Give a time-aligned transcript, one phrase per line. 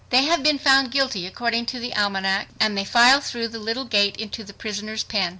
[0.09, 3.85] They have been found guilty according to the almanac and they file through the little
[3.85, 5.29] gate into the prisoners' pen.